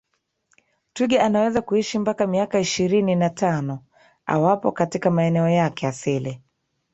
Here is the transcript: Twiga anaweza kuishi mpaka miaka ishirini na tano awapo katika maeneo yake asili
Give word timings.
Twiga 0.93 1.23
anaweza 1.23 1.61
kuishi 1.61 1.99
mpaka 1.99 2.27
miaka 2.27 2.59
ishirini 2.59 3.15
na 3.15 3.29
tano 3.29 3.83
awapo 4.25 4.71
katika 4.71 5.11
maeneo 5.11 5.49
yake 5.49 5.87
asili 5.87 6.41